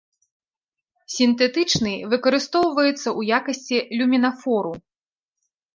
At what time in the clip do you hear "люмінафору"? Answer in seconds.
4.01-4.73